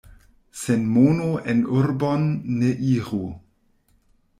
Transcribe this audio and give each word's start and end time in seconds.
Sen 0.61 0.87
mono 0.95 1.29
en 1.53 1.61
urbon 1.83 2.27
ne 2.59 2.75
iru. 2.97 3.25